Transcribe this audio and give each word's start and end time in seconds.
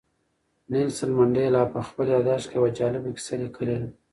نیلسن 0.71 1.09
منډېلا 1.17 1.63
په 1.73 1.79
خپل 1.87 2.05
یاداښت 2.15 2.47
کې 2.49 2.55
یوه 2.57 2.69
جالبه 2.77 3.09
کیسه 3.15 3.35
لیکلې 3.43 3.77
ده. 3.81 3.89